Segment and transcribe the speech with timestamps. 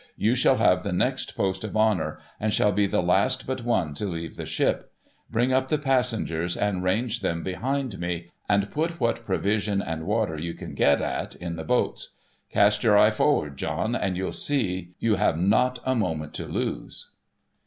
[0.17, 3.93] You shall have the next post of honour, and shall be the last but one
[3.93, 4.91] to leave the ship.
[5.29, 10.39] Bring up the passengers, and range them behind me; and put what provision and water
[10.39, 12.15] you can get at, in the boats.
[12.49, 17.11] Cast your eye for'ard, John, and you'll see you have not a moment to lose.'